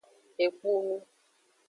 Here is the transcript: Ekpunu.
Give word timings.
Ekpunu. 0.45 0.97